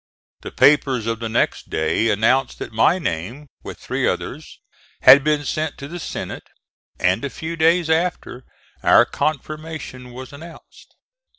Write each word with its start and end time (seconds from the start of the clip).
The 0.41 0.49
papers 0.51 1.05
of 1.05 1.19
the 1.19 1.29
next 1.29 1.69
day 1.69 2.09
announced 2.09 2.57
that 2.57 2.71
my 2.73 2.97
name, 2.97 3.45
with 3.61 3.77
three 3.77 4.07
others, 4.07 4.59
had 5.03 5.23
been 5.23 5.45
sent 5.45 5.77
to 5.77 5.87
the 5.87 5.99
Senate, 5.99 6.49
and 6.97 7.23
a 7.23 7.29
few 7.29 7.55
days 7.55 7.87
after 7.87 8.43
our 8.81 9.05
confirmation 9.05 10.09
was 10.09 10.33
announced. 10.33 10.95